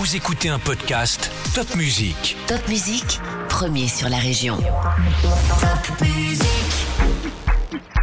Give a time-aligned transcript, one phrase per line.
[0.00, 2.34] Vous écoutez un podcast Top Music.
[2.46, 4.56] Top Musique, premier sur la région.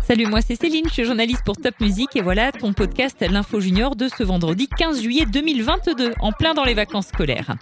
[0.00, 3.60] Salut, moi c'est Céline, je suis journaliste pour Top Music et voilà ton podcast L'Info
[3.60, 7.56] Junior de ce vendredi 15 juillet 2022, en plein dans les vacances scolaires.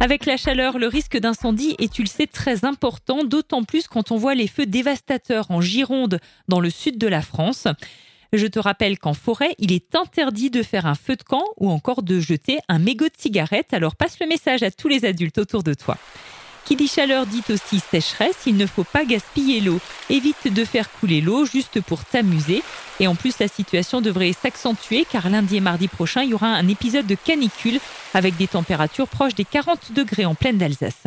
[0.00, 4.10] Avec la chaleur, le risque d'incendie est, tu le sais, très important, d'autant plus quand
[4.10, 6.18] on voit les feux dévastateurs en Gironde,
[6.48, 7.68] dans le sud de la France.
[8.32, 11.70] Je te rappelle qu'en forêt, il est interdit de faire un feu de camp ou
[11.70, 13.72] encore de jeter un mégot de cigarette.
[13.72, 15.96] Alors passe le message à tous les adultes autour de toi.
[16.66, 19.80] Qui dit chaleur dit aussi sécheresse, il ne faut pas gaspiller l'eau.
[20.10, 22.62] Évite de faire couler l'eau juste pour t'amuser.
[23.00, 26.48] Et en plus, la situation devrait s'accentuer car lundi et mardi prochain, il y aura
[26.48, 27.80] un épisode de canicule
[28.12, 31.04] avec des températures proches des 40 degrés en pleine d'Alsace.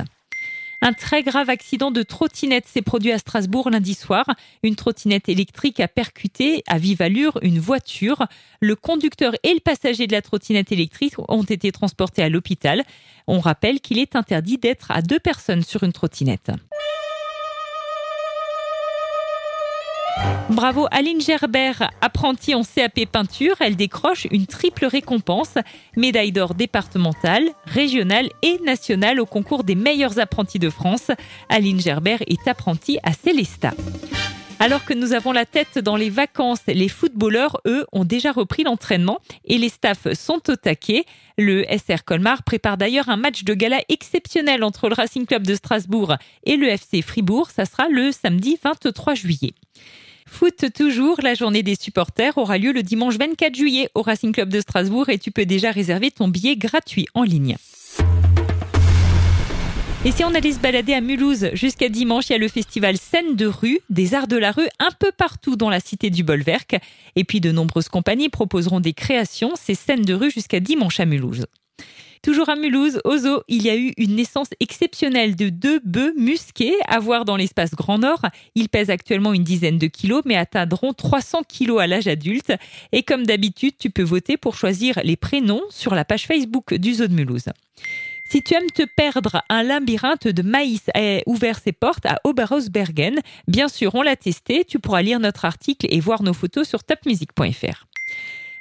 [0.83, 4.25] Un très grave accident de trottinette s'est produit à Strasbourg lundi soir.
[4.63, 8.25] Une trottinette électrique a percuté à vive allure une voiture.
[8.61, 12.83] Le conducteur et le passager de la trottinette électrique ont été transportés à l'hôpital.
[13.27, 16.51] On rappelle qu'il est interdit d'être à deux personnes sur une trottinette.
[20.51, 21.71] Bravo Aline Gerber,
[22.01, 25.53] apprentie en CAP peinture, elle décroche une triple récompense,
[25.95, 31.09] médaille d'or départementale, régionale et nationale au concours des meilleurs apprentis de France.
[31.47, 33.71] Aline Gerber est apprentie à Célestat.
[34.59, 38.63] Alors que nous avons la tête dans les vacances, les footballeurs, eux, ont déjà repris
[38.63, 41.05] l'entraînement et les staffs sont au taquet.
[41.37, 45.55] Le SR Colmar prépare d'ailleurs un match de gala exceptionnel entre le Racing Club de
[45.55, 47.49] Strasbourg et le FC Fribourg.
[47.51, 49.53] Ça sera le samedi 23 juillet.
[50.27, 54.49] Foot toujours, la journée des supporters aura lieu le dimanche 24 juillet au Racing Club
[54.49, 57.57] de Strasbourg et tu peux déjà réserver ton billet gratuit en ligne.
[60.03, 62.97] Et si on allait se balader à Mulhouse jusqu'à dimanche, il y a le festival
[62.97, 66.23] Scène de rue, des arts de la rue un peu partout dans la cité du
[66.23, 66.77] Bolwerk.
[67.15, 71.05] Et puis de nombreuses compagnies proposeront des créations, ces scènes de rue jusqu'à dimanche à
[71.05, 71.45] Mulhouse.
[72.23, 76.13] Toujours à Mulhouse, au zoo, il y a eu une naissance exceptionnelle de deux bœufs
[76.15, 78.21] musqués à voir dans l'espace Grand Nord.
[78.53, 82.53] Ils pèsent actuellement une dizaine de kilos, mais atteindront 300 kilos à l'âge adulte.
[82.91, 86.93] Et comme d'habitude, tu peux voter pour choisir les prénoms sur la page Facebook du
[86.93, 87.45] zoo de Mulhouse.
[88.29, 93.19] Si tu aimes te perdre, un labyrinthe de maïs a ouvert ses portes à Oberhausbergen.
[93.47, 94.63] Bien sûr, on l'a testé.
[94.63, 97.87] Tu pourras lire notre article et voir nos photos sur topmusic.fr.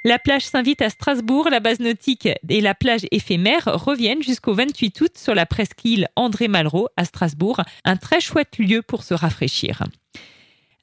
[0.03, 1.49] La plage s'invite à Strasbourg.
[1.49, 6.47] La base nautique et la plage éphémère reviennent jusqu'au 28 août sur la presqu'île André
[6.47, 7.61] Malraux à Strasbourg.
[7.85, 9.83] Un très chouette lieu pour se rafraîchir.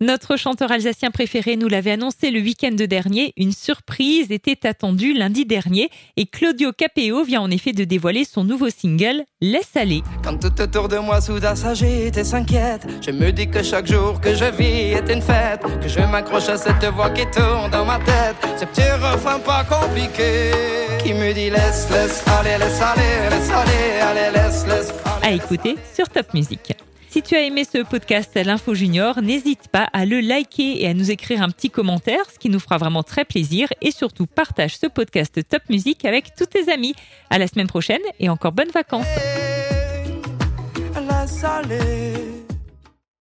[0.01, 3.33] Notre chanteur alsacien préféré nous l'avait annoncé le week-end dernier.
[3.37, 8.45] Une surprise était attendue lundi dernier et Claudio Capeo vient en effet de dévoiler son
[8.45, 10.05] nouveau single Laisse aller.
[10.23, 14.21] Quand tout autour de moi soudain s'agite et s'inquiète, je me dis que chaque jour
[14.21, 17.85] que je vis est une fête, que je m'accroche à cette voix qui tourne dans
[17.85, 20.53] ma tête, ce petit refrain pas compliqué
[21.03, 24.95] qui me dit laisse, laisse aller, laisse aller, laisse aller, allez, laisse, laisse.
[25.23, 26.73] À écouter sur Top Music.
[27.11, 30.95] Si tu as aimé ce podcast L'Info Junior, n'hésite pas à le liker et à
[30.95, 33.69] nous écrire un petit commentaire, ce qui nous fera vraiment très plaisir.
[33.81, 36.95] Et surtout, partage ce podcast Top Music avec tous tes amis.
[37.31, 39.07] À la semaine prochaine et encore bonnes vacances.